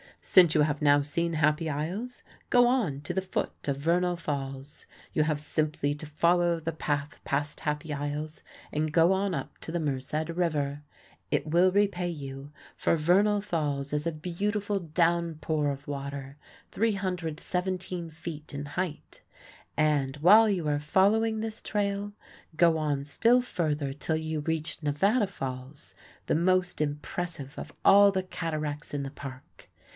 Since 0.19 0.55
you 0.55 0.61
have 0.61 0.81
now 0.81 1.01
seen 1.01 1.33
Happy 1.33 1.69
Isles, 1.69 2.23
go 2.49 2.65
on 2.67 3.01
to 3.01 3.13
the 3.13 3.21
foot 3.23 3.51
of 3.67 3.77
Vernal 3.77 4.15
Falls. 4.15 4.85
You 5.13 5.23
have 5.23 5.39
simply 5.41 5.93
to 5.95 6.05
follow 6.05 6.59
the 6.59 6.71
path 6.71 7.19
past 7.23 7.61
Happy 7.61 7.93
Isles, 7.93 8.41
and 8.71 8.93
go 8.93 9.13
on 9.13 9.35
up 9.35 9.59
the 9.59 9.79
Merced 9.79 10.29
River. 10.29 10.83
It 11.31 11.47
will 11.47 11.71
repay 11.71 12.09
you, 12.09 12.51
for 12.75 12.95
Vernal 12.95 13.41
Falls 13.41 13.93
is 13.93 14.07
a 14.07 14.11
beautiful 14.11 14.79
down 14.79 15.35
pour 15.39 15.69
of 15.69 15.87
water, 15.87 16.37
317 16.71 18.09
feet 18.09 18.53
in 18.53 18.65
height. 18.65 19.21
And, 19.75 20.15
while 20.17 20.49
you 20.49 20.67
are 20.67 20.79
following 20.79 21.39
this 21.41 21.61
trail, 21.61 22.13
go 22.55 22.77
on 22.77 23.05
still 23.05 23.41
further 23.41 23.91
till 23.91 24.15
you 24.17 24.39
reach 24.39 24.81
Nevada 24.81 25.27
Falls, 25.27 25.93
the 26.27 26.35
most 26.35 26.79
impressive 26.79 27.53
of 27.57 27.73
all 27.83 28.11
the 28.11 28.23
cataracts 28.23 28.93
in 28.93 29.03
the 29.03 29.11
Park. 29.11 29.67